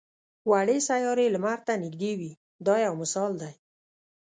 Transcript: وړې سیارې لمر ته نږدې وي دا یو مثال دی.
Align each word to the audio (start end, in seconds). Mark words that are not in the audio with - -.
وړې 0.49 0.77
سیارې 0.87 1.25
لمر 1.35 1.59
ته 1.67 1.73
نږدې 1.83 2.11
وي 2.19 2.31
دا 2.65 2.75
یو 2.85 2.93
مثال 3.01 3.31
دی. 3.41 3.53